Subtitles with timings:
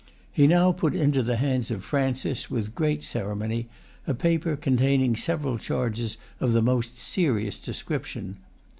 [0.31, 3.69] He now put into the hands of Francis, with great ceremony,
[4.07, 8.37] a paper containing several charges of the most serious description.